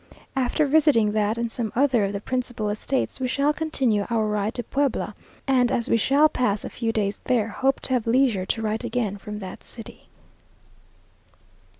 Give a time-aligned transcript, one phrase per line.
[0.35, 4.55] After visiting that and some other of the principal estates, we shall continue our ride
[4.55, 5.13] to Puebla,
[5.45, 8.83] and as we shall pass a few days there, hope to have leisure to write
[8.83, 10.07] again from that city.